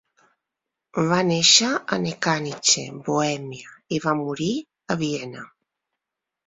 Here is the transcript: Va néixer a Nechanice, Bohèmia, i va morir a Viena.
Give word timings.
Va 1.11 1.19
néixer 1.31 1.69
a 1.75 1.99
Nechanice, 2.07 2.87
Bohèmia, 3.11 3.77
i 3.95 4.01
va 4.09 4.19
morir 4.27 4.53
a 4.97 5.01
Viena. 5.05 5.51